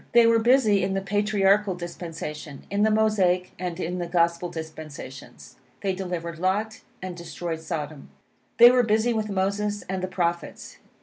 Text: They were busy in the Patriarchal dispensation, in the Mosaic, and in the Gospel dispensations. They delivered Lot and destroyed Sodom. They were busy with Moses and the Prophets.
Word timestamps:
They 0.13 0.25
were 0.25 0.39
busy 0.39 0.81
in 0.81 0.95
the 0.95 1.01
Patriarchal 1.01 1.75
dispensation, 1.75 2.65
in 2.71 2.81
the 2.81 2.89
Mosaic, 2.89 3.51
and 3.59 3.79
in 3.79 3.99
the 3.99 4.07
Gospel 4.07 4.49
dispensations. 4.49 5.57
They 5.81 5.93
delivered 5.93 6.39
Lot 6.39 6.81
and 7.03 7.15
destroyed 7.15 7.59
Sodom. 7.61 8.09
They 8.57 8.71
were 8.71 8.81
busy 8.81 9.13
with 9.13 9.29
Moses 9.29 9.83
and 9.83 10.01
the 10.01 10.07
Prophets. 10.07 10.79